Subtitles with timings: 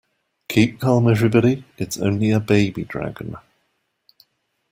[0.49, 3.35] Keep calm everybody, it's only a baby dragon.